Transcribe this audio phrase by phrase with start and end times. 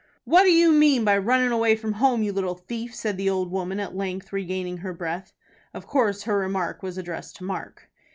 [0.23, 3.51] "What do you mean by runnin' away from home, you little thief?" said the old
[3.51, 5.31] woman, at length regaining her breath.
[5.75, 7.87] Of course her remark was addressed to Mark.